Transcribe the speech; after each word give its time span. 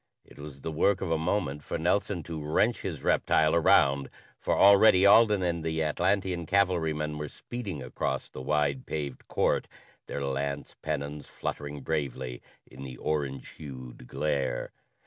It 0.25 0.39
was 0.39 0.61
the 0.61 0.71
work 0.71 1.01
of 1.01 1.11
a 1.11 1.17
moment 1.19 1.61
for 1.61 1.77
Nelson 1.77 2.23
to 2.23 2.43
wrench 2.43 2.81
his 2.81 3.03
reptile 3.03 3.53
around, 3.53 4.09
for 4.39 4.57
already 4.57 5.05
Alden 5.05 5.43
and 5.43 5.63
the 5.63 5.83
Atlantean 5.83 6.47
cavalrymen 6.47 7.19
were 7.19 7.27
speeding 7.27 7.83
across 7.83 8.27
the 8.27 8.41
wide 8.41 8.87
paved 8.87 9.27
court, 9.27 9.67
their 10.07 10.25
lance 10.25 10.75
pennons 10.81 11.27
fluttering 11.27 11.81
bravely 11.81 12.41
in 12.65 12.81
the 12.83 12.97
orange 12.97 13.49
hued 13.49 14.07
glare. 14.07 14.71